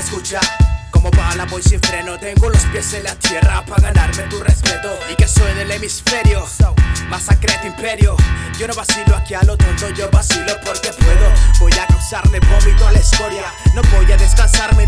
escucha. 0.00 0.40
Como 0.90 1.10
bala 1.10 1.44
voy 1.46 1.62
sin 1.62 1.80
freno, 1.80 2.18
tengo 2.18 2.48
los 2.48 2.62
pies 2.66 2.94
en 2.94 3.04
la 3.04 3.14
tierra 3.16 3.64
para 3.66 3.92
ganarme 3.92 4.22
tu 4.24 4.40
respeto. 4.40 4.96
Y 5.12 5.16
que 5.16 5.26
soy 5.26 5.52
del 5.54 5.70
hemisferio, 5.70 6.46
masacre 7.08 7.52
tu 7.60 7.66
imperio. 7.66 8.16
Yo 8.58 8.68
no 8.68 8.74
vacilo 8.74 9.16
aquí 9.16 9.34
a 9.34 9.42
lo 9.42 9.56
tonto, 9.56 9.90
yo 9.90 10.08
vacilo 10.10 10.54
porque 10.64 10.90
puedo. 10.90 11.32
Voy 11.60 11.72
a 11.72 11.86
causarle 11.86 12.40
vómito 12.40 12.86
a 12.86 12.92
la 12.92 12.98
escoria. 12.98 13.44
No 13.74 13.82
voy 13.94 14.10
a 14.12 14.16
descansarme 14.16 14.83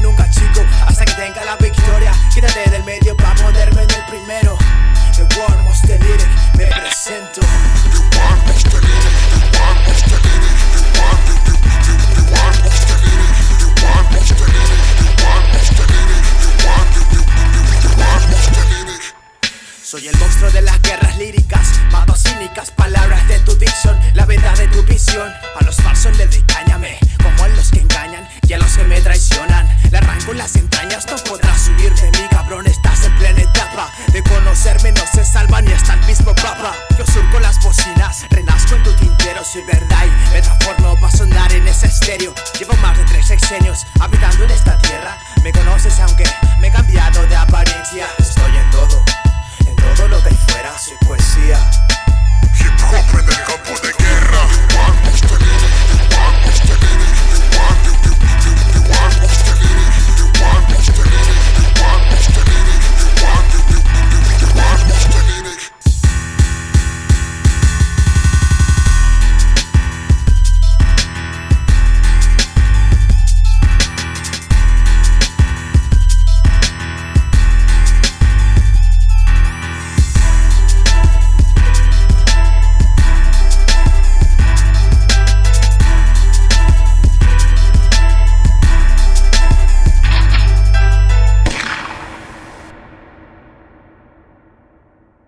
Soy 19.86 20.08
el 20.08 20.18
monstruo 20.18 20.50
de 20.50 20.62
las 20.62 20.82
guerras 20.82 21.16
líricas, 21.16 21.68
mato 21.92 22.16
cínicas, 22.16 22.72
palabras 22.72 23.28
de 23.28 23.38
tu 23.38 23.54
dicción, 23.54 23.96
la 24.14 24.26
verdad 24.26 24.58
de 24.58 24.66
tu 24.66 24.82
visión. 24.82 25.32
A 25.60 25.62
los 25.62 25.76
falsos 25.76 26.16
les 26.16 26.28
doy 26.28 26.42
cáñame, 26.42 26.98
como 27.22 27.44
a 27.44 27.48
los 27.50 27.70
que 27.70 27.82
engañan 27.82 28.28
y 28.48 28.52
a 28.54 28.58
los 28.58 28.76
que 28.76 28.82
me 28.82 29.00
traicionan. 29.00 29.64
Le 29.92 29.98
arranco 29.98 30.32
las 30.32 30.56
entrañas, 30.56 31.06
no 31.06 31.14
podrás 31.18 31.68
huir 31.68 31.94
de 31.94 32.10
mí, 32.18 32.26
cabrón, 32.32 32.66
estás 32.66 33.04
en 33.04 33.16
plena 33.16 33.42
etapa. 33.42 33.88
De 34.08 34.24
conocerme 34.24 34.90
no 34.90 35.02
se 35.14 35.24
salva 35.24 35.62
ni 35.62 35.70
hasta 35.70 35.94
el 35.94 36.04
mismo 36.06 36.34
papa. 36.34 36.74
Yo 36.98 37.06
surco 37.06 37.38
las 37.38 37.62
bocinas, 37.62 38.26
renazco 38.30 38.74
en 38.74 38.82
tu 38.82 38.92
tintero, 38.94 39.44
soy 39.44 39.62
verdad 39.62 40.04
y 40.04 40.34
me 40.34 40.42
transformo 40.42 40.96
para 41.00 41.16
sonar 41.16 41.52
en 41.52 41.68
ese 41.68 41.86
estéreo. 41.86 42.34
Llevo 42.58 42.74
más 42.82 42.98
de 42.98 43.04
tres 43.04 43.28
sexenios 43.28 43.86
habitando 44.00 44.46
en 44.46 44.50
esta 44.50 44.76
tierra. 44.78 45.16
Me 45.44 45.52
conoces 45.52 46.00
aunque 46.00 46.24
me 46.58 46.66
he 46.66 46.72
cambiado 46.72 47.24
de 47.28 47.36
apariencia. 47.36 48.08